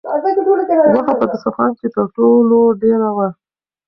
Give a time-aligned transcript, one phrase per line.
[0.93, 3.27] غوښه په دسترخوان کې تر ټولو ډېره وه.